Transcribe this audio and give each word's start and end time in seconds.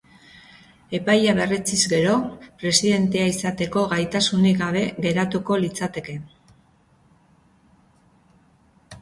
Epaia 0.99 1.33
berretsiz 1.39 1.77
gero, 1.91 2.15
presidente 2.63 3.27
izateko 3.33 3.83
gaitasunik 3.93 4.59
gabe 4.63 4.83
geratuko 5.07 5.59
litzateke. 5.65 6.19